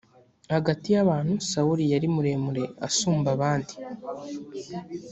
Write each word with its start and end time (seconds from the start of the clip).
hagati 0.55 0.87
y 0.95 0.99
abantu 1.03 1.33
sawuli 1.49 1.83
yari 1.93 2.07
muremure 2.15 2.63
asumba 2.87 3.27
abandi 3.35 3.73